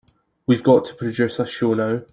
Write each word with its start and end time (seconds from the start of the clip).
We've 0.47 0.63
got 0.63 0.85
to 0.85 0.95
produce 0.95 1.37
a 1.37 1.45
show 1.45 1.75
now. 1.75 2.01